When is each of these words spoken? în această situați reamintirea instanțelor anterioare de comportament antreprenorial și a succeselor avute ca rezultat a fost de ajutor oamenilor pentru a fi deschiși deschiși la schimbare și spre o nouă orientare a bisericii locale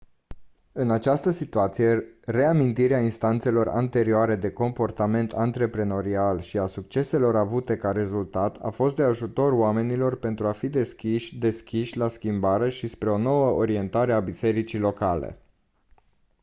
în 0.73 0.91
această 0.91 1.29
situați 1.29 1.81
reamintirea 2.25 2.99
instanțelor 2.99 3.67
anterioare 3.67 4.35
de 4.35 4.51
comportament 4.51 5.31
antreprenorial 5.33 6.39
și 6.39 6.57
a 6.57 6.65
succeselor 6.65 7.35
avute 7.35 7.77
ca 7.77 7.91
rezultat 7.91 8.57
a 8.61 8.69
fost 8.69 8.95
de 8.95 9.03
ajutor 9.03 9.51
oamenilor 9.51 10.19
pentru 10.19 10.47
a 10.47 10.51
fi 10.51 10.69
deschiși 10.69 11.37
deschiși 11.37 11.97
la 11.97 12.07
schimbare 12.07 12.69
și 12.69 12.87
spre 12.87 13.09
o 13.09 13.17
nouă 13.17 13.49
orientare 13.49 14.13
a 14.13 14.19
bisericii 14.19 14.79
locale 14.79 15.37